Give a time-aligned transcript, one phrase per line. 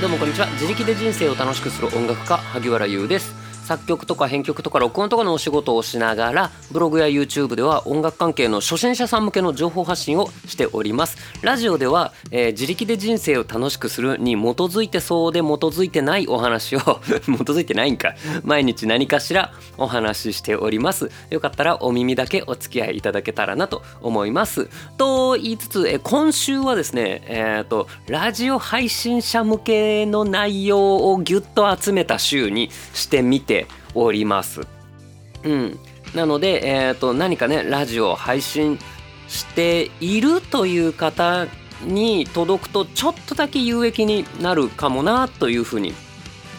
[0.00, 0.48] どうもこんにちは。
[0.50, 3.43] 自力で人生を楽しくする音楽家萩原優です。
[3.64, 11.16] 作曲とか編曲とか録音とかのお仕事をしながらブログや YouTube では音楽関係の初心者さん向けの情報発信をしております。
[11.42, 18.14] ラジオでは、えー自力で人生を楽しくするに基づいてそうで基づいてないお話を 基づいてないんか。
[18.44, 21.10] 毎日何かしらお話ししております。
[21.30, 24.68] よかったらお耳だけお付き合いいただけたらなと思います。
[24.96, 33.53] と言いつつ、えー今週はですねえっ、とラジオ配信者向けの内容をギュッと集めた週にしてみて
[33.94, 34.62] おります。
[35.42, 35.78] うん、
[36.14, 38.78] なので、えー、と何かねラジオを配信
[39.28, 41.46] しているという方
[41.82, 45.92] に届くとちょっとだけ有益になるかもなというふうに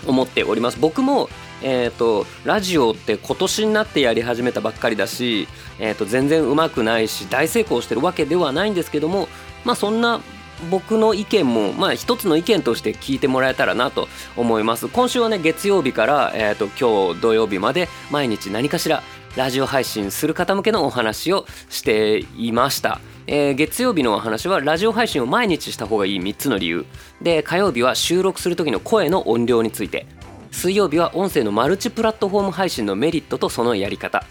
[0.08, 0.80] 思っております。
[0.80, 1.30] 僕も
[1.62, 5.48] えー、とラジオって今年になってやり始めたばっかりだし、
[5.80, 9.28] えー、と全然うまくないし大成功してるわけではないんですけども
[9.64, 10.22] まあそんな
[10.70, 14.88] 僕の意見もまあ一つの意見として聞いてもらえたらなと思います。
[14.88, 19.04] 今週はね月曜日から、えー、と今日土曜日まで毎日何かしら
[19.36, 26.86] ラジオ配信する方向けのお話をしていました、えー月曜日のお話はラジオ配信を毎日した方がいい3つの理由。
[27.22, 30.06] で火曜日は収録する時の声の音量について。
[30.52, 34.24] 水曜日は音声のマルチプラットフォーム配信のメリットとそのやり方、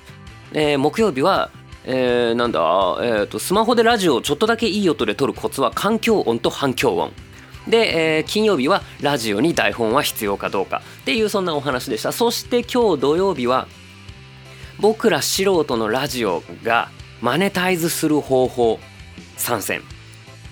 [0.54, 1.50] えー木曜日は
[1.86, 2.60] えーなんだ、
[3.02, 7.12] えーとスマホでラジオをちょっとだけいい音で撮るコツは環境音と反響音。
[7.68, 10.82] で、えー金曜日はラジオに台本は必要かどうか。
[11.02, 12.12] っていうそんなお話でした。
[12.12, 13.66] そして今日土曜日は
[14.80, 18.80] 僕ら素人のラジオがマネタイズする方法
[19.36, 19.82] 参戦。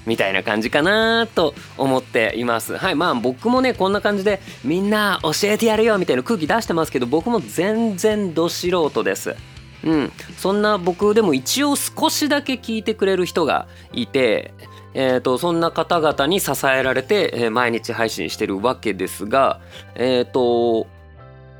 [0.05, 2.77] みたいな感じかなと思っています。
[2.77, 9.37] はいまあ僕もねこんな感じでみんな教えてやるよみたいな空気出してますけど僕も全然ど素人です。
[9.85, 10.13] うん。
[10.37, 14.55] そんな僕でも一応少しだけ聞いてくれる人がいて
[14.95, 19.61] えー、とそんな方々に支えられて、え毎日配信してるわけですが
[19.95, 20.87] えっ、と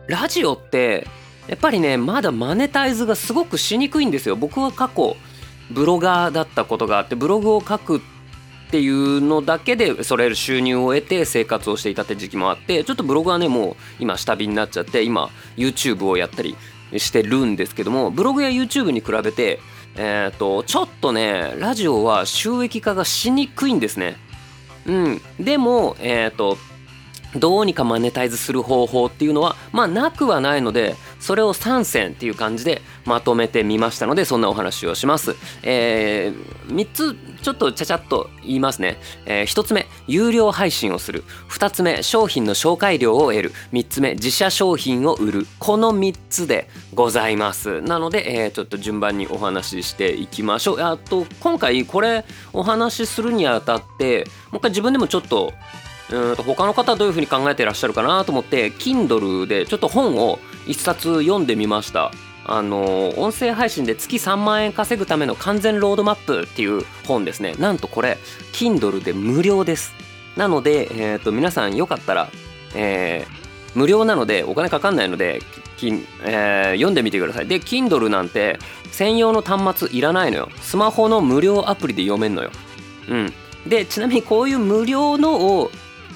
[0.07, 1.07] ラジオって
[1.47, 4.37] やっぱりねまだマネタイズがすごくしにくいんですよ。
[4.37, 5.17] 僕は過去
[5.71, 8.01] ブロガーだったことがあってブログを書くっ
[8.71, 16.57] ていうのだけでそれ収入を得て生活をしていたって時期もあってちょっとブログはねもう今下火になっちゃって今 YouTube をやったり
[16.99, 19.61] してるんですけどもブログや YouTube に比べて
[19.95, 24.17] えっ、とちょっとねラジオは収益化がしにくいんですね。
[24.87, 25.23] うん。
[25.39, 26.57] でもえっ、と
[27.37, 41.25] どうにかマネタイズする方法っていうのはまあなくはないのでそれを3選っていう感じでまとめてみましたのでそんなお話をします、えー3つちょっとちゃちゃっと言いますね、え1つ目有料配信をする。
[41.51, 43.53] 2つ目商品の紹介料を得る。
[43.73, 45.47] 3つ目自社商品を売る。
[45.59, 47.83] この3つでございます。
[47.83, 50.81] なので、えーちょっと順番にお話ししていきましょう。
[50.81, 55.53] あと今回これお話しするにあたってもう一回自分でもちょっと
[56.11, 62.13] うんと他の方はどういうふうに考えてらっしゃるかなと思って Kindle でちょっと本を一冊読んでみました。
[62.45, 67.55] あの音声配信で月3万円稼ぐための完全ロードマップっていう本ですね。
[67.59, 68.19] なんとこれ
[68.53, 69.93] Kindle で無料です。
[70.37, 72.29] なので、えー、と皆さんよかったら、
[72.75, 73.43] えー
[73.75, 75.41] 無料なのでお金かかんないので、
[75.79, 75.89] き
[76.25, 77.47] えー読んでみてください。
[77.47, 78.59] で Kindle なんて
[78.91, 80.49] 専用の端末いらないのよ。
[80.61, 82.51] スマホの無料アプリで読めんのよ。
[83.09, 83.33] うん。
[83.67, 85.71] でちなみにこういう無料のを、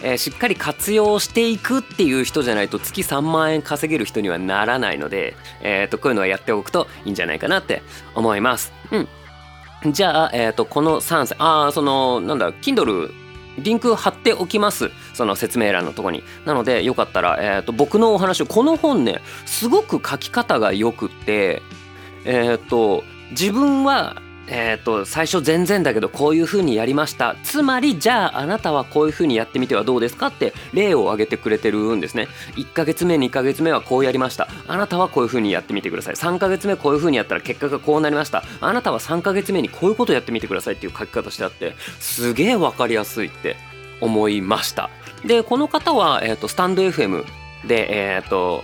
[0.07, 7.83] えーしっかり活用していくっていう人じゃないと月3万円稼げる人にはならないので、えー、とこういうのはやっておくといいんじゃないかなって
[8.15, 8.73] 思います。
[8.93, 9.93] うん。
[9.93, 13.11] じゃあ、えー、とこの3選ああそのなんだ Kindle
[13.59, 14.91] リンク貼っておきます。
[15.13, 16.23] その説明欄のとこに。
[16.45, 21.63] なのでよかったら、えー、と僕のお話をこの本ねすごく書き方がよくって
[22.25, 27.37] えっ、と自分はえー、と最初全然だけどこういう風にやりました。
[27.43, 32.29] つまりじゃああなたはこういう風にやってみてはどうですかって例を挙げてくれてるんですね。
[32.57, 34.49] 1ヶ月目2ヶ月目はこうやりました。
[34.69, 36.15] あなたはこういう風にやってみてください。
[36.15, 38.45] 3ヶ月目こういう風にやったら結果がこうなりました。
[38.61, 43.57] あなたは3ヶ月目にこういうことやってみてくださいっていう書き方してあってすげえ分かりやすいって
[44.01, 44.91] 思いました。
[45.25, 47.25] でこの方は、えー、とスタンド FM
[47.67, 48.63] でえっ、と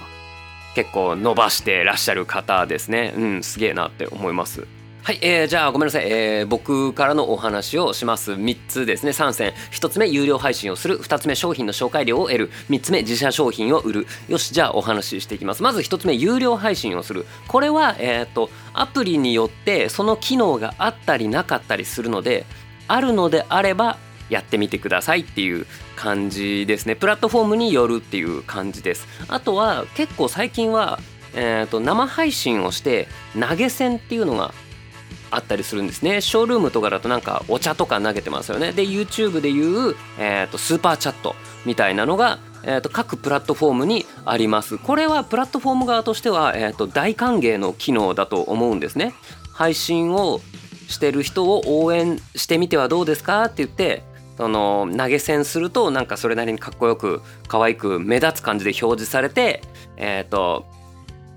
[0.75, 3.15] 結構伸ばしてらっしゃる方ですね。
[3.17, 4.82] うんすげえなって思います。
[5.05, 8.35] はい、えー、じゃあごめんなさい、えー僕からのお話をします。
[8.35, 9.11] 3つですね。
[9.11, 9.53] 3選。
[9.73, 11.01] 1つ目有料配信をする。
[11.01, 12.51] 2つ目商品の紹介料を得る。
[12.71, 14.07] 3つ目自社商品を売る。
[14.29, 15.63] よしじゃあお話ししていきます。
[15.65, 17.27] まず1つ目有料配信をする。
[17.49, 22.47] これはえっ、とアプリによってその機能があったりなかったりするので
[22.87, 23.99] あるのであれば
[24.31, 25.67] やってみてくださいっていう
[25.97, 26.95] 感じですね。
[26.95, 29.09] プラットフォームによるっていう感じです。
[29.27, 31.01] あとは結構最近は、
[31.35, 34.55] えー、と生配信をして投げ銭っていうのが
[35.33, 36.21] あったりするんですね。
[36.21, 38.73] ショールームとかだとなんかお茶とか投げてますよね。
[38.73, 41.35] で YouTube でいう、えーと、スーパーチャット
[41.65, 44.79] みたいなのが、えーと、各プラットフォームにあります。
[44.79, 49.15] これはプラットフォーム側としては、えーと大歓迎の機能だと思うんですね。
[49.53, 50.41] 配信を
[50.89, 54.05] してる人を応援してみてはどうですかって言って
[54.37, 59.63] その投げ銭するとなんかそれなりにかっこよく可愛く目立つ感じで表示されて
[59.97, 60.67] えっ、ー、と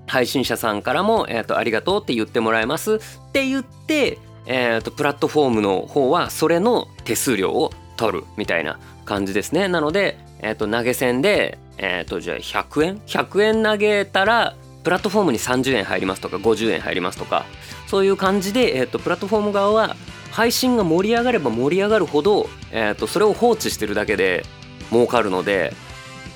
[0.07, 2.95] 配信者さんからも、えーと、ありがとうって言ってもらえます。
[2.95, 2.99] っ
[3.31, 9.67] て言って、えーと、プラットフォームの方はそれの手数料を取るみたいな感じですね。
[9.67, 17.45] なので、えーと、投げ銭で、えー、とじゃあ100円？100円投げたらプラットフォームに30円入りますとか50円入りますとか
[17.87, 19.95] そういう感じで、えー、とプラットフォーム側は
[20.31, 24.43] 配信が盛り上がれば盛り上がるほど、えー、とそれを放置してるだけで
[24.91, 25.73] 儲かるので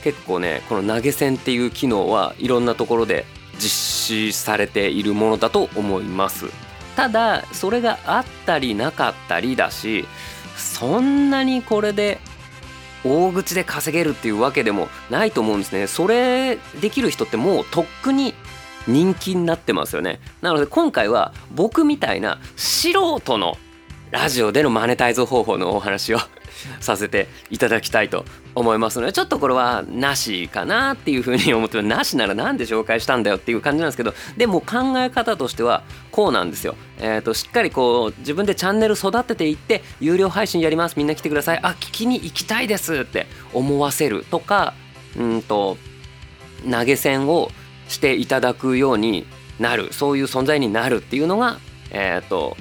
[0.03, 3.25] 結構ねこの投げ銭っていう機能はいろんなところで
[3.59, 6.45] 実施されているものだと思います。
[6.95, 10.05] ただそれがあったりなかったりだし
[10.57, 12.19] そんなにこれで
[13.05, 15.87] 大口で稼げるっていうわけでもないと思うんですね。
[15.87, 18.33] それできる人ってもうとっくに
[18.87, 20.19] 人気になってますよね。
[20.41, 22.89] なので今回は僕みたいな素
[23.19, 23.57] 人の
[24.11, 26.19] ラジオでのマネタイズ方法のお話を
[26.79, 28.25] させていただきたいと
[28.55, 36.75] 思いますのでちょっとこれはなしかなっていうふうに思ってなしならなんで紹介したんだよっていう感じなんですけどでも考え方としてはこうなんですよ。
[36.99, 44.73] えーと、しっかりこう自分でチャンネル育てていって有料配信やりますみんな来てくださいあ聞きに行きたいですって思わせるとか
[45.17, 45.77] うんと
[46.69, 47.51] 投げ銭を
[47.87, 49.25] していただくように
[49.59, 51.59] なるそういう存在になるっていうのが
[51.91, 52.57] えっ、ー、と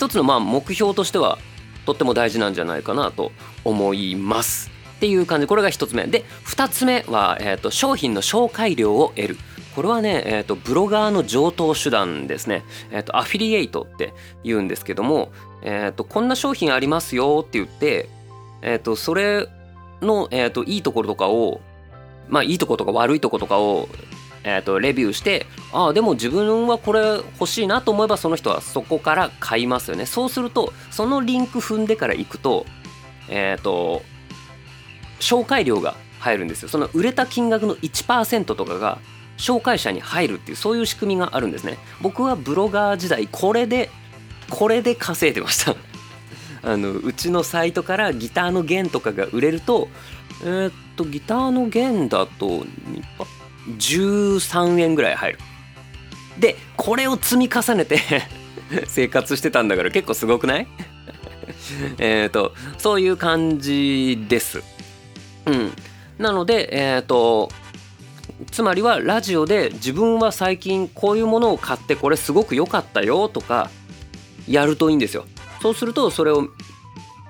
[0.00, 1.36] 一つのまあ目標としては
[1.84, 3.32] とっても大事なんじゃないかなと
[3.64, 4.70] 思います。
[4.96, 5.46] っていう感じ。
[5.46, 6.06] これが1つ目。
[6.06, 9.36] で2つ目は、えーと、商品の紹介料を得る。
[9.76, 18.08] これはね、えーと、ブロガーの上等手段ですね、えーと、アフィリエイトって言うんですけども、えー、とこんな商品ありますよって言って、
[18.62, 19.48] えー、とそれ
[20.00, 21.60] の、えー、といいところとかを
[22.30, 23.86] まあいいところとか悪いところとかを
[24.42, 30.06] えーと、レビューしてああでも自分はこれ欲しいなと思えばその人はそこから買いますよね。
[30.06, 32.66] そうするとそのリンク踏んでから行くと
[33.28, 34.02] えっ、ー、と
[35.20, 36.68] 紹介料が入るんですよ。
[36.68, 38.98] その売れた金額の1%とかが
[39.36, 41.78] 紹介者に入るっていうそういう仕組みがあるんですね。
[42.00, 43.90] 僕はブロガー時代これで
[44.48, 45.76] これで稼いでました。
[46.62, 49.88] あのうちのサイトからギターの弦とかが売れると
[50.42, 52.66] えー、っとギターの弦だと
[53.76, 55.38] 13円ぐらい入る。
[56.38, 58.00] でこれを積み重ねて
[58.86, 60.66] 生活してたんだから結構すごくない？
[61.98, 64.62] えっとそういう感じです。
[65.46, 65.72] うん。
[66.18, 67.50] なのでえっ、ー、と
[68.50, 73.70] つまりはラジオで自分は最近こういうものを買ってこれすごく良かったよとか
[74.48, 75.26] やるといいんですよ。
[75.60, 76.48] そうするとそれを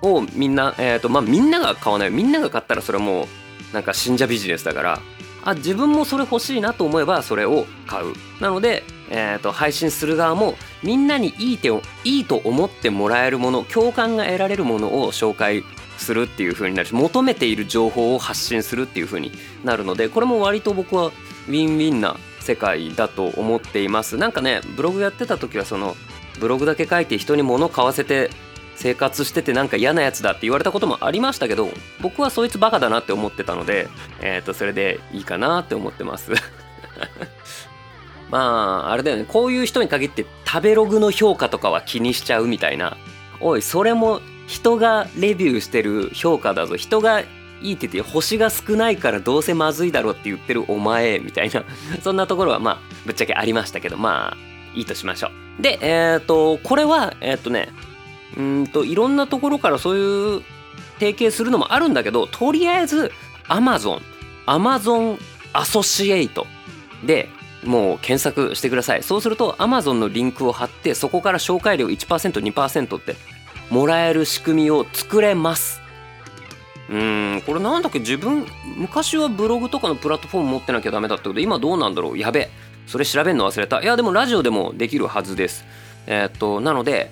[0.02, 2.10] をみんなえっ、ー、とまあみんなが買わない。
[2.10, 3.26] みんなが買ったらそれはもう
[3.74, 5.00] なんか信者ビジネスだから
[5.42, 8.14] あ自分もそれ欲しいなと思えばそれを買う。
[8.40, 15.64] なので、えーと、配信する側もみんなにいい手をいいと思ってもらえるもの共感が得られるものを紹介
[15.98, 19.32] するっていう風になるし求めている情報を発信するっていう風に
[19.64, 24.16] なるのでこれも割と僕はウィンウィンな世界だと思っています。
[24.16, 25.96] なんかねブログやってた時はその
[26.38, 28.30] ブログだけ書いて人に物買わせて
[28.80, 31.68] 生活しててなんか嫌なやつだって言われたこともありましたけど
[32.00, 33.88] 僕はそいつバカだなって思ってたので、
[34.22, 36.32] えー、とそれでいいかなって思ってます。
[38.30, 39.26] まああれだよね。
[39.28, 42.96] こういう人に限って食べログの評価とかは気にしちゃうみたいな。
[43.40, 46.76] おいそれも人がレビューしてる評価だぞ。
[46.76, 47.24] 人がい
[47.62, 51.64] いって言って星が少ないからどうせまずいだろって言ってるお前みたいな。
[52.02, 54.36] そんなところはまあぶっちゃけありましたけどまあ
[54.74, 55.62] いいとしましょう。
[55.62, 57.68] でえっ、ー、とこれはえっ、ー、とね
[58.36, 60.42] うんといろんなところからそういう
[60.98, 63.10] 提携するのもあるんだけどとりあえず
[63.48, 64.00] Amazon
[64.46, 65.18] Amazon
[65.52, 66.46] アソシエイト
[67.04, 67.28] で
[67.64, 69.02] もう検索してください。
[69.02, 73.16] そうすると Amazon のリンクを貼ってそこから紹介料 1%2% って
[73.70, 75.80] もらえる仕組みを作れます。
[76.88, 78.00] うんこれなんだっけ？
[78.00, 78.46] 自分
[78.76, 82.18] 昔はブログとかのプラットフォーム持ってなきゃダメだったけど今どうなんだろう？
[82.18, 82.50] やべ
[82.86, 83.80] それ調べるの忘れた。
[83.82, 85.64] いやでもラジオでもできるはずです。
[86.06, 87.10] えー、っとなので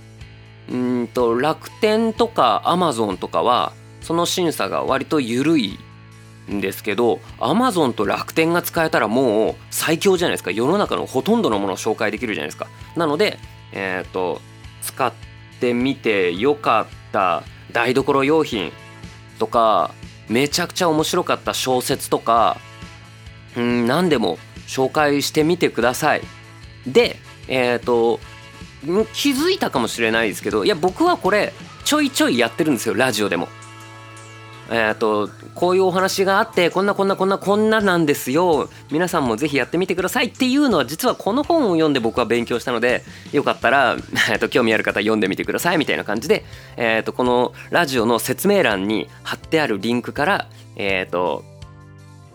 [0.70, 5.78] うんと楽天とかアマゾンとかはその審査が割と緩い
[6.50, 10.50] んですけどアマゾンと楽天が使えたらもう最強じゃないですか。
[10.50, 12.68] 世の中のほとんどのものを紹介できるじゃないですか。
[12.96, 13.38] なので
[13.72, 14.40] えっ、ー、と
[14.82, 15.12] 使っ
[15.60, 18.72] てみてよかった台所用品
[19.38, 19.92] とか
[20.28, 22.58] めちゃくちゃ面白かった小説とか
[23.56, 26.22] うん何でも紹介してみてください。
[26.86, 27.16] で
[27.48, 28.20] えっ、ー、と
[29.12, 31.52] 気づいたかもしれないですけどいや僕はこれ
[31.84, 33.48] ちょいちょいやってるんですよラジオでも。
[34.70, 38.68] えーと、こういうお話があってこんなこんなこんなこんななんですよ。
[38.90, 40.26] 皆さんもぜひやってみてください。
[40.26, 43.96] っていうのは実はこの本を読んで僕は勉強したのでよかったら、
[44.30, 45.78] えーと、興味ある方読んでみてください。
[45.78, 46.44] みたいな感じで、
[46.76, 51.44] えーと、このラジオの説明欄に貼ってあるリンクからえっ、ー、と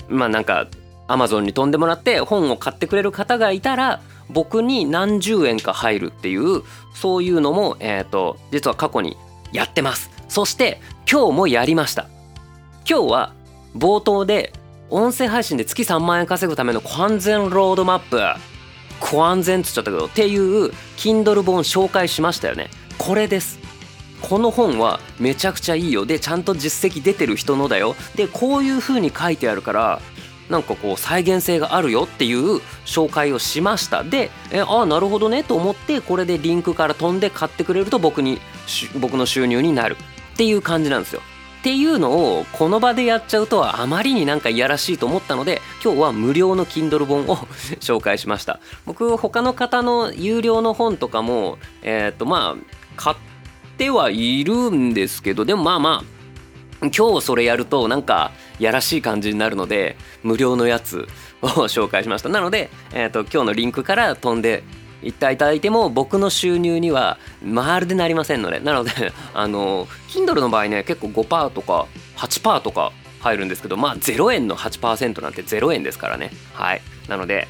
[0.09, 0.67] まあなんか
[1.07, 4.01] Amazon に飛んでもらって本を買ってくれる方がいたら
[4.33, 6.63] 僕に何十円か入るっていう
[6.93, 9.17] そういうのも、えーと実は過去に
[9.51, 10.09] やってます。
[10.27, 12.07] そして今日もやりました。
[12.89, 13.33] 今日は
[13.75, 14.51] 冒頭で
[14.89, 18.19] 音声配信で月3万円稼ぐための完全ロードマップ
[18.99, 22.69] コ安全っつっちゃったけどっていう Kindle 本紹介しましたよね。
[22.97, 23.59] これです。
[24.21, 26.05] この本はめちゃくちゃいいよ。
[26.05, 27.95] でちゃんと実績出てる人のだよ。
[28.15, 30.01] でこういう風に書いてあるから
[30.53, 34.03] なんかこう再現性があるよっていう紹介をしました。
[34.03, 38.39] でえああなるほどねと思ってこれでリンクから飛んで買ってくれると僕に
[38.99, 39.97] 僕の収入になる。
[40.33, 41.21] っていう感じなんですよ。
[41.61, 47.37] っていうのをこの場でやっちゃうとはあまりになんかいやらしいと思ったので今日は無料の Kindle 本を
[47.79, 48.59] 紹介しました。
[48.85, 52.63] 僕他の方の有料の本とかもえっ、とまあ
[52.95, 53.15] 買っ
[53.77, 56.22] てはいるんですけどでもまあまあ
[56.91, 61.07] 今日それやるとなんかやらしい感じになるので無料のやつ
[61.41, 62.29] を紹介しました。
[62.29, 64.63] なので、えーと今日のリンクから飛んで
[65.03, 68.91] いただいても僕の収入にはまるでなりませんのでなので
[69.33, 71.87] あの Kindle の場合ね結構5%とか
[72.17, 76.31] 8%とか入るんですけどまあ0円の8%なんて0円ですからね。
[76.53, 76.81] はい。
[77.07, 77.47] なので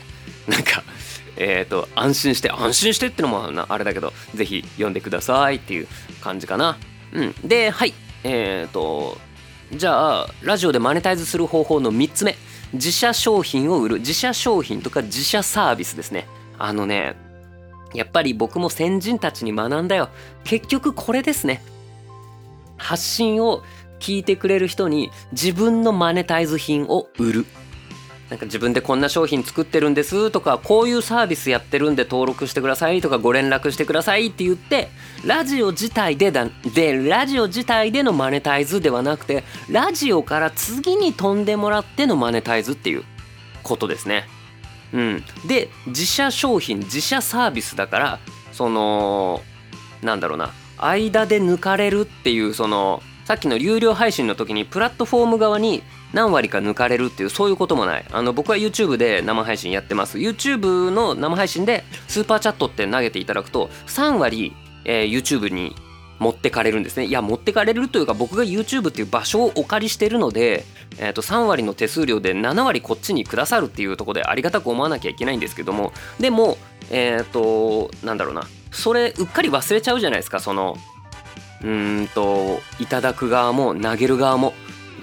[0.47, 0.83] なんか
[1.37, 5.87] えっ、ー、と安心して安心してってのもあれだけど是非読んでくださいっていう
[6.21, 6.77] 感じかな。
[7.11, 7.35] うん。
[7.43, 7.93] ではい。
[8.23, 9.17] えっ、ー、と
[9.71, 12.35] じゃあラジオでマネタイズする方法の3つ目
[12.73, 16.27] 自社商品を売る自社商品とか自社サービスですね
[16.57, 17.15] あのね
[17.93, 20.09] やっぱり僕も先人たちに学んだよ。
[20.43, 21.61] 結局これですね。
[22.77, 23.63] 発信を
[23.99, 27.45] 聞いてくれる人に自分のマネタイズ品を売る。
[28.33, 34.89] なんか自分でこんな商品作ってるんですとかこういうサービスやってるんで登録してくださいとかご連絡してくださいって言って
[35.23, 43.03] ラジオ自体でだでラジオ自体でのマネタイズではなくてラジオから次に飛んでもらってのマネタイズっていう
[43.61, 44.25] ことですね。
[44.93, 48.19] うん、で自社商品自社サービスだから
[48.51, 49.41] その
[50.01, 55.83] なんだろうな間で抜かれるっていうそのさっきの有料配信の時にプラットフォーム側に
[56.13, 58.05] 何割か抜かれるっていうそういうこともない。
[58.11, 60.19] あの僕は YouTube で生配信やってます。
[60.19, 64.53] YouTube の生配信でスーパーチャットって投げていただくと3割、
[64.85, 65.75] えー、YouTube に
[66.19, 67.05] 持ってかれるんですね。
[67.05, 70.65] いや持ってかれるというか僕が YouTube っていう場所をお借りしてるので、
[70.99, 75.91] えー、と3割の手数料で7割こっちにくださるっていうところでありがたく思わなきゃいけないんですけども。
[76.19, 76.57] でも
[76.91, 78.47] えっ、ー、となんだろうな。
[78.71, 80.77] それうっかり忘れちゃうじゃないですかその
[81.63, 84.53] うんといただく側も投げる側も。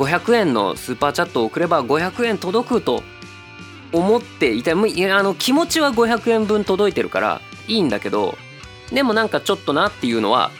[0.01, 3.03] 500円のスーパーチャットを送れば500円届くと
[3.93, 8.39] 思っていたいあの気持ちは500円分届いてるからいいんだけど
[8.91, 10.51] でもなんかちょっとなっていうのは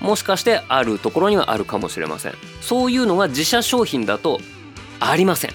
[0.00, 2.34] もしかしてあるところにはあるかもしれません。
[2.60, 4.40] そういうのが自社商品だと
[4.98, 5.50] ありません。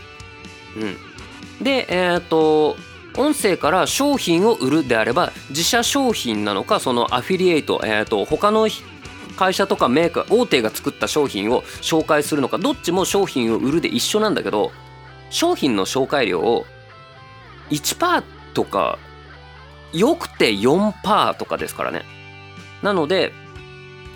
[0.78, 0.86] う
[1.62, 1.64] ん。
[1.64, 2.78] でえっ、ー、と
[3.18, 8.68] 音声から商品を売るであれば自社商品なのかそのアフィリエイト、えーと、他の
[9.36, 14.72] 会社とかメーカー大手が作った商品を紹介するのかどっちも商品を売るで一緒なんだけど
[15.30, 16.66] 商品の紹介料を
[17.70, 18.24] 1%
[18.54, 18.98] とか
[19.94, 22.04] よくて4%とかですからね。
[22.82, 23.32] なので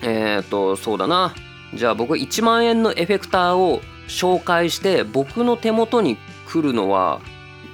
[0.01, 1.33] えっ、とそうだな。
[1.73, 7.21] じゃあ僕1万円のエフェクターを紹介して僕の手元に来るのは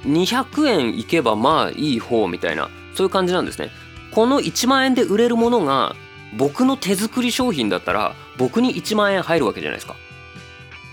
[0.04, 3.70] 200円いけばまあいい方みたいなそういう感じなんですね。
[4.12, 5.94] この1万円で売れるものが
[6.34, 9.96] 僕の手作り商品だったら僕に1万円入るわけじゃないですか。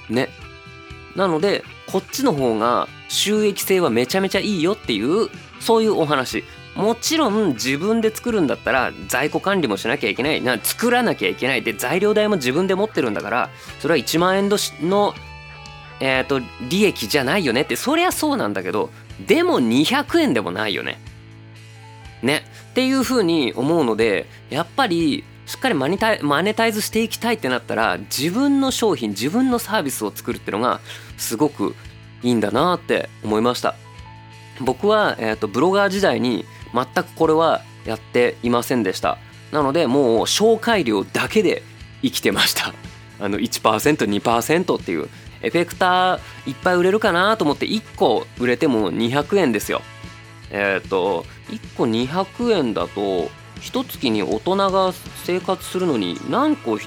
[0.09, 0.29] ね。
[1.15, 6.43] なのでこっちの方が収益性はめちゃめちゃいいよっていうそういうお話。
[6.75, 10.41] もちろん自分で作るんだったら在庫管理もしなきゃいけない。
[10.41, 13.49] な作らなきゃいけないで材料代も自分で持ってるんだから
[13.79, 15.13] それは1万円の、
[15.99, 17.75] えーと、利益じゃないよねって。
[17.75, 18.89] そりゃそうなんだけど
[19.27, 20.99] でも200円でもないよね。
[22.23, 22.43] ね。
[22.73, 30.79] っていうふうに思うのでやっぱりしっかりマネタイマネタイズしていきたいってなったら自分の商品自分のサービスを作るっていうのが
[31.17, 31.75] すごく
[32.23, 33.75] いいんだなって思いました。
[34.59, 39.19] 僕は、えーとブロガー時代に全くこれはやっていませんでした。
[39.51, 41.61] なのでもう紹介料だけで
[42.01, 42.73] 生きてました。
[43.19, 45.09] あの 1%2% っていう。
[45.45, 49.81] エフェクターいっぱい売れるかなと思って1個売れても200円ですよ。
[50.51, 53.29] えっ、ー、と1個200円だと
[53.61, 54.91] 一月に大人が
[55.23, 56.77] 生活するのに何個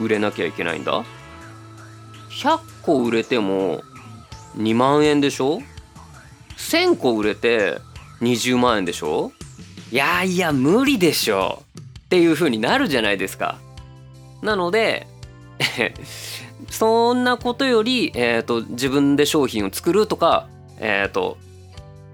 [0.00, 1.04] 売れなきゃいけないんだ
[2.30, 3.82] ?100 個売れても
[4.56, 5.60] 2万円でしょ
[6.56, 7.78] ?1,000 個売れて
[8.20, 9.32] 20万円でしょ?
[9.92, 11.62] いやいや無理でしょ!
[12.06, 13.58] っていう風になるじゃないですか。
[14.42, 15.06] なので
[16.70, 21.38] そんなことより、えーと、自分で商品を作るとか、えーと、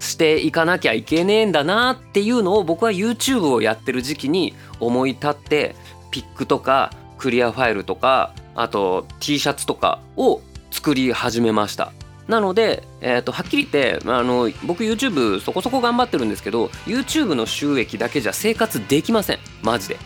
[0.01, 5.75] していかなきゃいけねえんだなっていうのを僕は YouTube をやってる時期に思い立って
[6.09, 10.41] ピックとかクリアファイルとかあと T シャツとかを
[10.71, 11.93] 作り始めました。
[12.27, 19.97] なので、えーと、はっきり言ってあの僕 YouTube そこそこ頑張ってるんですけど YouTube の収益だけじゃ生活できませんマジで。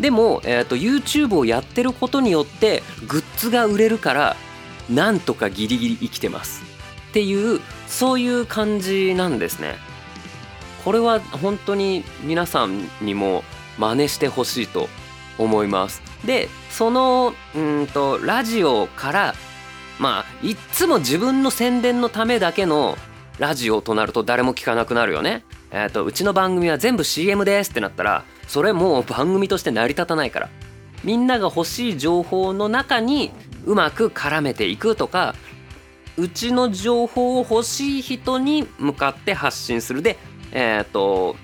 [0.00, 4.36] でも、えーと、YouTube をやってることによってグッズが売れるから
[4.88, 6.62] なんとかギリギリ生きてます
[7.10, 9.76] っていうそういう感じなんですね。
[10.84, 13.42] これは本当に皆さんにも
[13.78, 14.88] 真似してほしいと
[15.38, 16.02] 思います。
[16.24, 19.34] でそのうんとラジオから
[19.98, 22.96] まあいっつも自分の宣伝のためだけの
[23.38, 25.44] ラジオとなると誰も聞かなくなるよね。
[25.70, 30.48] えーと、うちの番組は全部 CM ですってなったらそれもう番組として成り立たないから
[31.04, 33.32] みんなが欲しい情報の中に
[33.66, 35.34] うまく絡めていくとか
[36.18, 40.02] うちの情報を欲しい人に向かって発信する。
[40.02, 40.18] で
[40.52, 41.36] えっ、と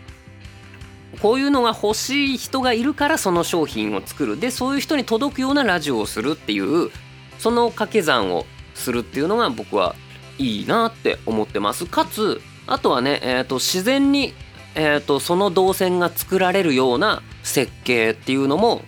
[1.22, 4.38] こういうのが欲しい人がいるからその商品を作る。
[4.38, 6.90] でそういう人に届くようなラジオをするっていう
[7.38, 9.94] その掛け算をするっていうのが僕は
[10.38, 11.86] いいなって思ってます。
[11.86, 14.32] かつあとはね、えーと、自然に、
[14.74, 18.82] えーと、その動線が作られるような設計っていうのも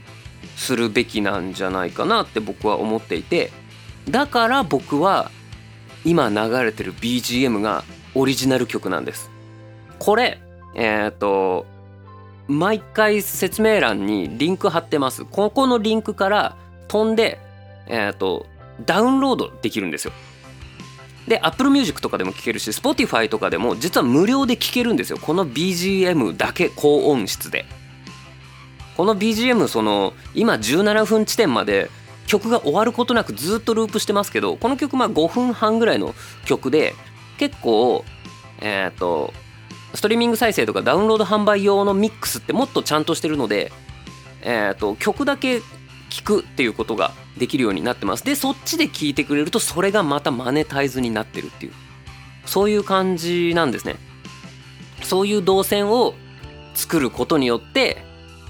[0.57, 3.53] するべきなんじゃないかなって僕は思っていて。
[4.09, 5.31] だから僕は
[6.07, 7.83] 今流れてる BGM が
[8.15, 9.29] オリジナル曲なんです。
[9.99, 10.41] これ
[10.75, 11.67] えっ、ー、と
[12.47, 15.25] 毎回説明欄にリンク貼ってます。
[15.25, 17.41] ここのリンクから飛んで
[17.89, 18.47] えっ、ー、と
[18.85, 20.13] ダウンロードできるんですよ。
[21.27, 25.19] で Apple Music とかでも聴けるし Spotify とかでも実は無料で聴けるんですよ。
[25.19, 27.65] この BGM だけ高音質で。
[28.97, 31.91] この BGM その今17分地点まで
[32.27, 36.95] 曲が終わることなくずっとループしてますけどこの曲まあ5分半ぐらいの曲で
[37.39, 38.05] 結構
[38.61, 39.33] えっ、ー、と
[39.95, 43.73] ストリーミング再生とかダウンロード販売用のミックスってもっとちゃんとしてるので
[44.43, 45.63] えっ、ー、と曲だけ
[46.11, 48.25] 聞くっていうことができるようになってます。
[48.25, 51.73] でそっちで聞いてくれるとそれがまたマネタイズになってるっていう。
[52.47, 53.97] そういう感じなんですね。
[55.03, 56.15] そういう動線を
[56.75, 57.99] 作ることによって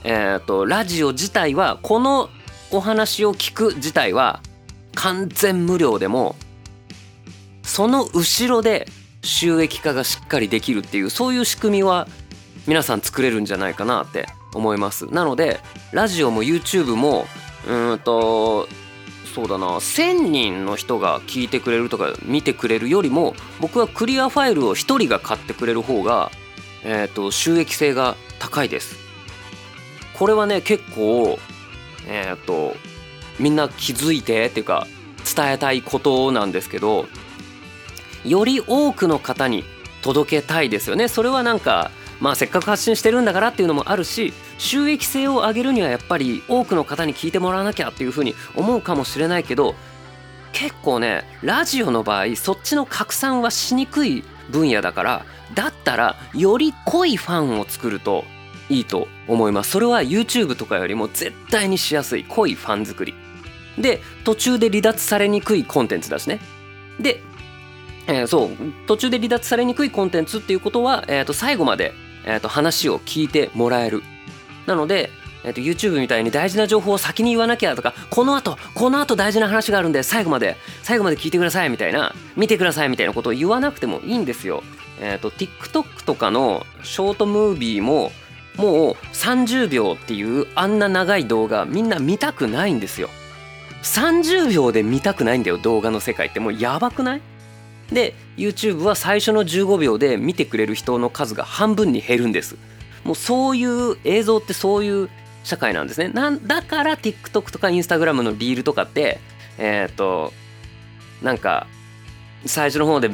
[0.04, 2.30] えっ、ー、とラジオ自体はこの
[2.70, 4.40] お話を聞く自体は
[4.94, 6.36] 完全無料でも
[7.62, 8.86] その後ろで
[9.22, 12.06] 収益化がしっかりできるっていうそういう仕組みは
[12.66, 15.60] 皆さん作れるんじゃないかなって思いますなので
[15.92, 17.26] ラジオも YouTube も
[17.68, 18.68] うんと
[19.34, 26.30] そうだな1,000人の人が聞いてくれるとか見てくれるよりも僕はクリアファイルを1人が買ってくれる方が、
[26.84, 28.96] えーと、収益性が高いです。
[30.14, 31.38] これはね結構
[32.06, 32.74] えっ、と
[33.38, 34.86] みんな気づいてっていうか
[35.36, 37.06] 伝えたいことなんですけど
[38.24, 39.64] より多くの方に
[40.02, 41.08] 届けたいですよね。
[41.08, 41.90] それはなんか
[42.20, 49.74] まあせっかく発信してるんだからっていうのもあるし収益性を上げるにはやっぱり多くの方に聞いてもらわなきゃっていうふうに思うかもしれないけど
[50.52, 58.24] 結構ねラジオの場合そっちの拡散はしにくい分野だからだったらより濃いファンを作ると
[58.68, 59.70] いいと思います。
[59.70, 63.14] それは YouTube とかよりも絶対にしやすい濃いファン作り。
[63.78, 66.40] で途中で離脱されにくいコンテンツだしね。
[66.98, 67.20] で、
[68.06, 68.50] えー、そう
[68.86, 71.92] 途中で離脱されにくいコンテンツっていうことは、えー、と最後まで、
[72.24, 74.02] えー、と話を聞いてもらえる。
[74.66, 75.10] なので、
[75.44, 84.62] えー、YouTube みたいに大事な情報を先に言わなきゃとかこの後この後大事な話があるんで最後まで最後まで聞いてくださいみたいな見てくださいみたいなことを言わなくてもいいんですよ。
[84.98, 88.12] えーと、TikTok とかのショートムービーも
[88.56, 93.08] もう30秒っていうあんな長い動画みんな見たくないんですよ。
[93.82, 97.20] 30秒で見たくないんだよ動画の世界ってもうやばくない？
[97.92, 102.56] で YouTube は最初の15秒で見てくれる人の数が半分に減るんです。
[103.04, 105.08] もうそういう映像ってそういう
[105.44, 109.20] 社会なんですねなんだから TikTok とか Instagram のリールとかって
[109.58, 110.32] えっ、ー、と
[111.22, 111.68] なんか
[112.44, 113.10] 最初の方で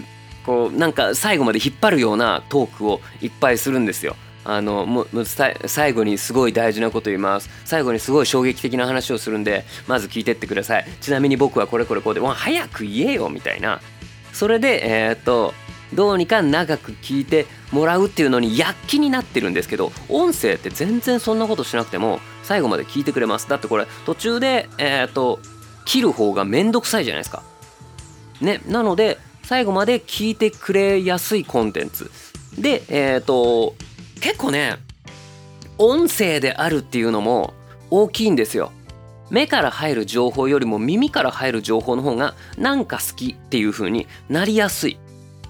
[0.47, 4.17] こうなんか最後まで引っ張るようなトークをいっぱいするんですよ。
[4.45, 7.49] あのもう最後にすごい大事なこと言います。
[7.65, 10.87] 最後にすごい衝撃的な話をするんでまず聞いてってください。
[11.01, 13.81] ちなみに僕はこれこれこうでもう早く言えよみたいな。
[14.33, 15.55] それでえー、っと
[15.95, 23.49] どうにか長く聞いてもらうっていうのに躍起になってるんですけど音声って全然そんなことしなくても最後まで聞いてくれます。
[23.49, 25.41] だってこれ途中でえっ、と
[25.85, 27.43] 切る方がめんどくさいじゃないですか。
[28.41, 32.11] ねなので最後まで聞いてくれやすいコンテンツ。
[32.59, 33.75] でえっ、と
[34.23, 34.77] 結構ね
[35.79, 37.53] 音声であるっていうのも
[37.91, 38.73] 大きいんですよ。
[39.31, 44.99] 目から入る情報よりも耳から入る情報の方がなんか好きっていう風になりやすい。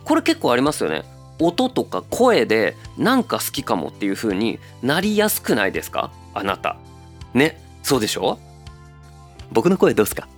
[0.05, 1.05] これ結構ありますよね。
[1.39, 6.13] 音とか声でなんか好きかもっていう風になりやすくないですか？
[6.33, 6.77] あなた。
[7.35, 7.61] ね？
[7.83, 8.39] そうでしょ？
[9.51, 10.29] 僕の声どうすか？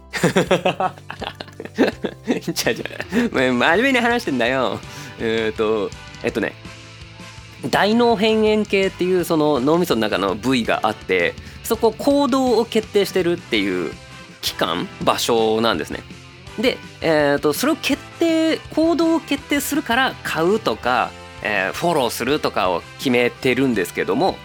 [2.41, 2.87] じゃじゃ
[3.31, 4.81] 真面目に話してんだよ。
[5.21, 5.91] えっ、ー、と
[6.23, 6.53] えっとね
[7.71, 13.93] 大脳辺縁系っていうその脳みその中の部位があってそこ行動を決定してるっていう
[14.43, 16.01] 期間場所なんですね。
[16.61, 21.11] で、えーと、それを決定行動を決定するから買うとか、
[21.43, 24.37] えー、フォローするとかを決めてるんですけども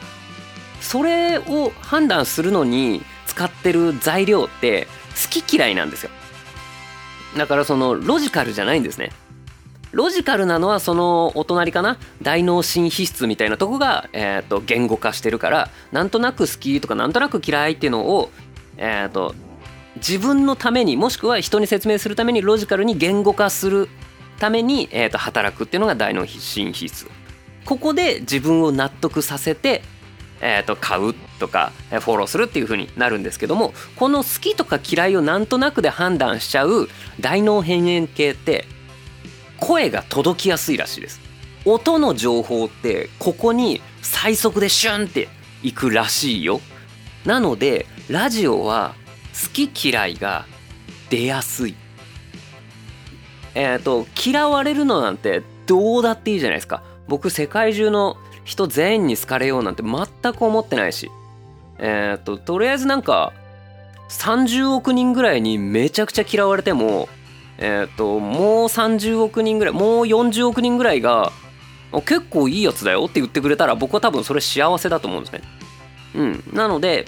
[0.82, 4.88] それを判断するのに使ってる材料って
[5.22, 6.10] 好き嫌いなんですよ。
[7.38, 9.12] だからそのロジカルじゃないんですね。
[9.92, 11.98] ロジカルなのはそのお隣かな？
[12.22, 18.30] 大脳新皮質みたいなとこが、えー、と言語化してるからなんとなく好きとかなんとなく嫌いっていうのを、
[18.78, 19.34] えー、と
[19.96, 23.90] 自分のためにもしくは人に説明するためにロジカルに言語化する
[24.40, 27.10] ために、えー、と働くっていうのが大脳新皮質
[27.66, 29.82] ここで自分を納得させて、
[30.40, 36.88] えー、と買うとかフォローするっていう風になるんですけどもこの好きとか嫌いをなんとなくで判断しちゃう
[37.20, 38.66] 大脳辺縁系って
[39.60, 41.20] 声が届きやすいらしいです。
[41.66, 45.28] 音の情報ってここに最速でシュンって
[45.62, 46.62] いくらしいよ。
[47.26, 48.96] なのでラジオは
[49.34, 50.46] 好き嫌いが
[51.10, 51.76] 出やすい。
[53.56, 56.84] えっ、ー、と嫌われるのなんてどうだっていいじゃないですか。
[57.08, 61.10] 僕世界中の人全員に好かれようなんて全く思ってないし。
[61.78, 63.34] えっ、ー、ととりあえずなんか
[64.10, 67.08] 30億人ぐらいにめちゃくちゃ嫌われても
[67.60, 71.32] えっ、ー、ともう30億人ぐらいもう40億人ぐらいが
[72.06, 75.42] 結構いいやつだよって言ってくれたら僕は多分それ幸せだと思うんですね。
[76.16, 77.06] うん、なので、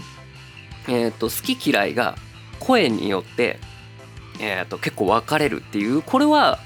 [0.88, 2.16] えーと、好き嫌いが
[2.60, 3.60] 声によって、
[4.40, 6.60] えーと、結構分かれるっていうこれは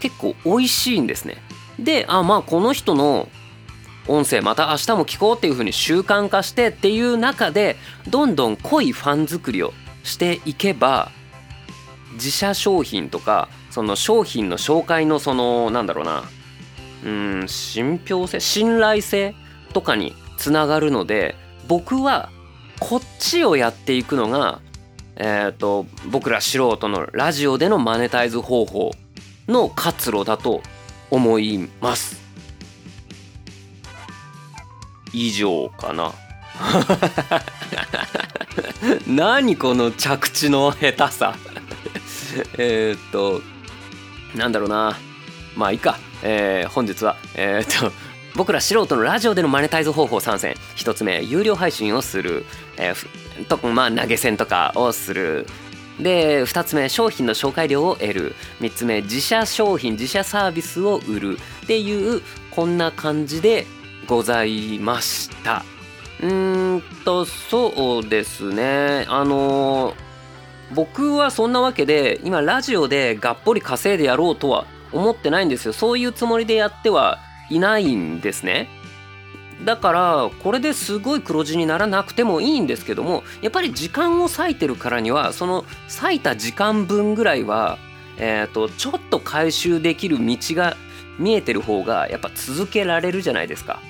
[0.00, 1.36] 結構美味しいんですね。
[1.78, 3.28] であまあこの人の
[4.08, 7.76] 音声また明日も聞こうっていう風に習慣化してっていう中で
[8.08, 11.12] どんどん濃いファン作りをしていけば
[12.12, 16.24] 自社商品とかその商品の紹介のそのなんだろうな。
[17.02, 19.34] うん信憑性信頼性
[19.72, 21.34] とかにつながるので
[21.66, 22.30] 僕は
[22.78, 24.60] こっちをやっていくのが
[25.16, 28.90] えっ、ー、と僕ら素人のラジオでのマネタイズ方法
[29.48, 30.62] の活路だと
[31.10, 32.20] 思います。
[35.12, 36.12] 以上かな。
[39.06, 41.36] 何この着地の下手さ。
[42.58, 43.42] えっと
[44.34, 44.98] なんだろうな。
[45.56, 47.92] まあいいか、えー、本日はえー、っと
[48.36, 52.44] 僕ら素人のラジオでのマネタイズ方法3選1つ目有料配信をする、
[52.76, 55.46] えー、とまあ投げ銭とかをする。
[55.98, 58.34] で2つ目商品の紹介料を得る。
[58.60, 61.38] 3つ目自社商品自社サービスを売る。
[61.64, 63.66] っていうこんな感じで
[64.06, 65.64] ございました。
[66.20, 69.04] うーんとそうですね。
[69.08, 70.09] あのー
[70.74, 75.72] 僕はそんなわけで今ラジオでがっぽり稼いでやろうとは思ってないんですよ。
[75.72, 78.68] そういうつもりでやってはいないんですね。
[79.64, 85.66] だからこれですごい黒字にならなくてもいいんですけどもやっぱり時間を割いてるからにはその
[86.00, 87.78] 割いた時間分ぐらいは
[88.16, 90.76] えっ、ー、とちょっと回収できる道が
[91.18, 93.80] 見えてる方がやっぱ続けられるじゃないですか。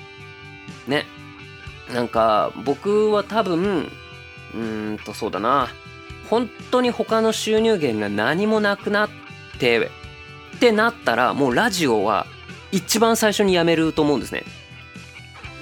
[0.87, 1.05] ね。
[1.93, 3.89] なんか僕は多分
[4.53, 5.69] うーんとそうだな。
[6.31, 9.09] 本当に他の収入源が何もなくなっ
[9.59, 9.91] て
[10.55, 12.25] ってなったらもうラジオは
[12.71, 14.43] 一番最初にやめると思うんですね。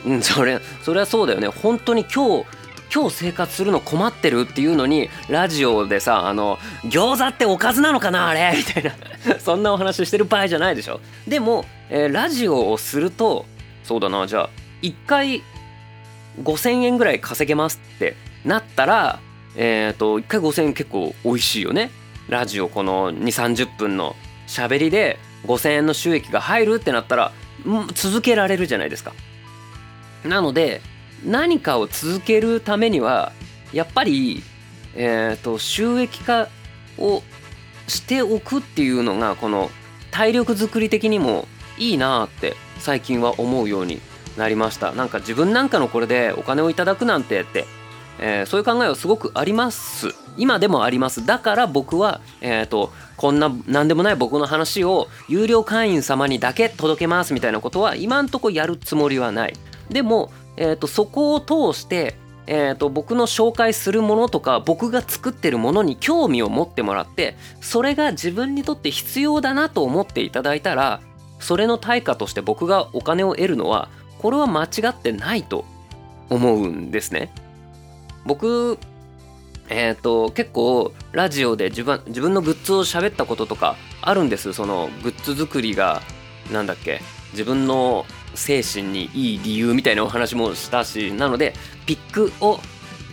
[0.06, 1.48] うん、それそれはそうだよね。
[1.48, 2.46] 本当に今日
[2.94, 8.94] 今日生活するの困ってるっていうのにラジオでさあの餃子っておかずなのかなあれみたいな。
[9.42, 11.02] そんなお話してる場合じゃないでしょ。
[11.28, 13.48] でも、えー、ラジオをすると
[13.84, 14.50] そうだなじゃあ
[14.84, 15.42] 1回
[16.44, 19.20] 5,000円ぐらい稼げますってなったら
[19.56, 21.92] えっ、ー、と1回5000円結構美味しいよね
[22.28, 24.16] ラジオこの2 3 0分の
[24.48, 27.32] しゃべりで5,000円の収益が入るってなったら
[27.94, 29.14] 続けられるじゃないですか。
[30.24, 30.82] なので
[31.26, 33.32] 何かを続けるためには
[33.74, 34.44] やっぱり、
[34.96, 36.50] えーと、収益化
[36.98, 37.24] を
[37.88, 39.70] しておくっていうのがこの
[40.12, 44.02] 体力づくり的にもいいなって最近は思うように
[44.38, 47.66] なりましたなんか自分なんかのこれでお金をいただくなんてって、
[48.20, 50.10] えー、そういう考えはすごくあります。
[50.38, 51.26] 今でもあります。
[51.26, 59.54] だから僕はえ、ー、とこんな何でもない僕の話を有料会員様にだけ届けますみたいなことは今んとこやるつもりはない。
[59.90, 62.16] でも、えーと、そこを通して
[62.52, 71.00] えーと、僕の紹介するものとか僕が作ってるものに興味を持ってもらってそれが自分にとって必要だなと思っていただいたら
[71.40, 75.64] それの対価として僕がお金を得るのはこれは間違ってないと
[76.32, 77.32] 思うんですね。
[78.26, 78.78] 僕
[79.70, 86.02] えっ、ー、と結構ラジオで自分自分のグッズを喋ったこととかあるんですそのグッズ作りが
[86.52, 87.02] なんだっけ
[87.32, 88.06] 自分の
[88.36, 91.54] 精神にいい理由みたいなお話もしたしなので
[91.86, 92.60] ピックを、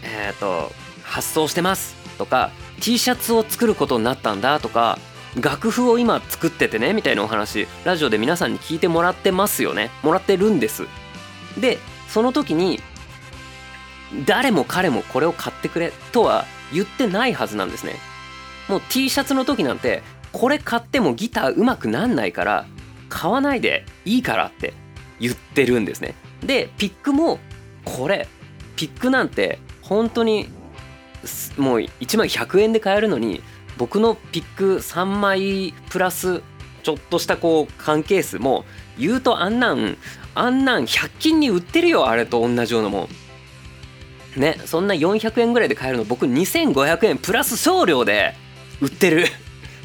[0.02, 4.98] えーと、発送してますとか T シャツを作ることになったんだとか
[5.40, 9.90] 楽譜を今作っててねみたいなお話ラジオで皆さんに聞いてもらってますよね。
[10.02, 10.84] もらってるんです。
[11.58, 12.80] でその時に
[14.26, 17.94] 誰も彼もこれを買ってくれとは言ってないはずなんですね。
[18.68, 22.66] もう T シャツの時なんてこれ買ってもギター上手くなんないから
[23.08, 24.74] 買わないでいいからって
[25.20, 26.14] 言ってるんですね。
[26.44, 27.38] でピックも
[27.84, 28.28] これ
[28.76, 30.48] ピックなんて本当に
[31.56, 33.42] もう1枚100円で買えるのに
[33.78, 36.42] 僕のピック3枚プラス
[36.82, 38.64] ちょっとしたこう缶ケースも
[38.98, 39.96] 言うとあんなん
[40.34, 43.08] あんなん100均に売ってるよあれと同じようなもん。
[44.38, 48.34] ねそんな400円ぐらいで買えるの僕2500円プラス送料で
[48.80, 49.26] 売ってる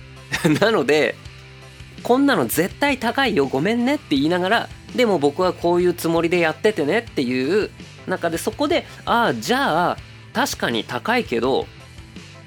[0.59, 1.15] なので
[2.03, 7.69] こんなの絶対高いよごめんねって言いながらでも僕はこういうつもりでやっててねっていう
[8.07, 9.97] 中でそこでああじゃあ
[10.33, 11.67] 確かに高いけど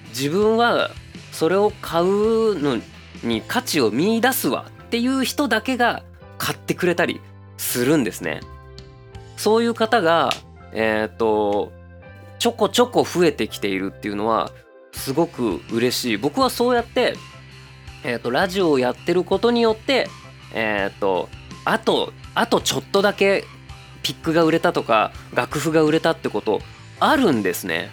[0.08, 0.90] 自分は
[1.32, 2.80] それを買うの
[3.22, 6.02] に価値を見いだすわっていう人だけが
[6.38, 7.20] 買ってくれたり
[7.56, 8.40] するんですね。
[9.36, 10.30] そういう方が
[10.72, 11.72] えっ、と
[12.44, 14.52] ちょこちょこ増えてきているっていうのは
[14.92, 17.14] すごく嬉しい僕はそうやって
[18.04, 20.08] えーと、ラジオをやってることによって
[20.52, 21.30] えっ、ー、と
[21.64, 23.44] あとあとちょっとだけ
[24.02, 26.60] ピックが売れたとか楽譜が売れたってこと
[27.00, 27.88] あるんですね。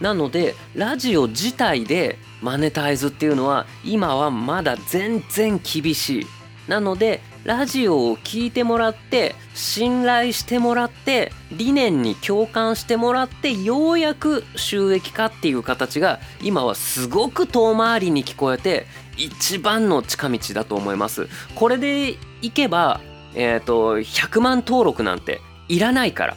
[0.00, 6.26] なのでラジオ自体でマネタイズっていうのは今はまだ全然厳しい。
[6.68, 21.28] なのでラジオを聴いてもらって信頼してもらって理念に共感してもらってようやく収益化っていう形が今はすごく遠回りに聞こえて一番の近道だと思います。
[21.54, 23.00] これでいけば
[23.36, 26.36] えっ、ー、と100万登録なんていらないから。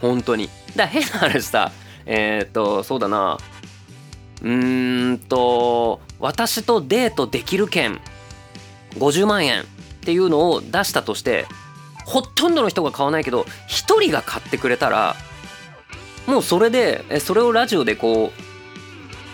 [0.00, 0.48] 本当に。
[0.76, 1.72] だ変な話さ
[2.06, 3.36] えっ、ー、とそうだな。
[4.40, 8.00] うーんと私とデートできる券。
[8.94, 9.75] 50万円。
[10.06, 11.46] っていうのを出したとして
[12.04, 15.16] ほとんどの人が買わないけど1人が買ってくれたら
[16.28, 18.30] もうそれでそれをラジオでこ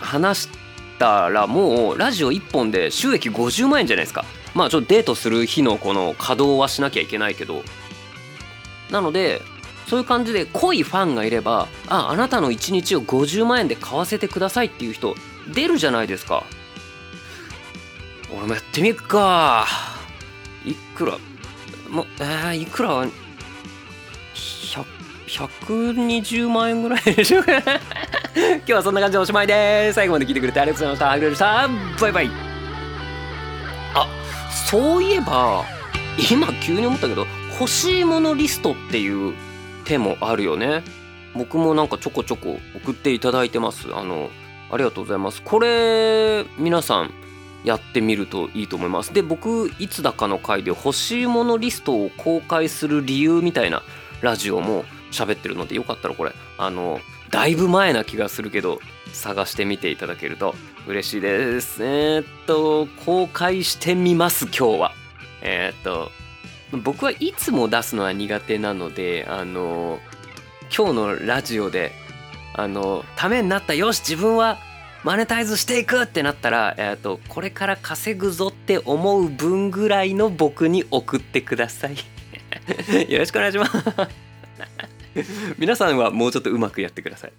[0.01, 0.49] う話し
[0.97, 4.25] たらもうラジオ1本で収益50万円じゃないですか。
[4.55, 7.61] まあちょっとデートする日のこの稼働はしなきゃいけないけど。
[8.89, 9.41] なので
[9.87, 15.15] そういう感じで濃いファンがいればああなたの1日を50万円で買わせてくださいっていう人
[15.53, 16.43] 出るじゃないですか。
[18.35, 19.92] 俺もやってみっか。
[20.65, 21.17] いくら？
[21.89, 23.05] もえー、いくら
[25.27, 27.53] ？120万円ぐらいでしょうか？
[28.35, 29.95] 今日はそんな感じでおしまいです。
[29.95, 32.01] 最後まで聞いてくれてありがとうございましたありがとうございました。
[32.03, 32.29] バイバイ。
[33.95, 34.07] あ
[34.69, 35.63] そういえば
[36.31, 37.27] 今急に思ったけど
[37.59, 39.33] 欲しいものリストっていう
[39.85, 40.83] 手もあるよね。
[41.35, 43.87] 僕もなんかちょこちょこ送っていただいてます。
[43.93, 44.29] あの
[44.71, 45.41] ありがとうございます。
[45.43, 47.11] これ皆さん
[47.63, 49.13] やってみるといいと思います。
[49.13, 53.81] で僕いつだかの回で欲しいものリストを公開する理由みたいな
[54.21, 56.99] ラジオも喋ってるのでよかったらこれあの
[57.29, 58.79] だいぶ前な気がするけど
[59.11, 60.55] 探してみていただけると
[60.87, 61.83] 嬉しいです。
[61.83, 64.91] えー、っと公開してみます今日は。
[65.41, 66.11] えー、っと
[66.83, 69.99] 僕はいつも出すのは苦手なのであの
[70.75, 71.91] 今日のラジオで
[72.55, 73.73] あのためになった。
[73.73, 74.57] よし自分は
[75.03, 81.97] マネタイズしていくってなったら、えーと、これから稼ぐぞって思う分ぐらいの僕に送ってください。
[83.11, 83.73] よろしくお願いします。
[85.59, 87.33] 皆さんはもうちょっとうまくやってください。